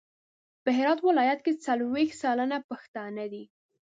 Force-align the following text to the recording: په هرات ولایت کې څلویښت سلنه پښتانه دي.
په 0.63 0.69
هرات 0.77 0.99
ولایت 1.07 1.39
کې 1.45 1.61
څلویښت 1.65 2.15
سلنه 2.23 2.57
پښتانه 2.69 3.25
دي. 3.33 3.43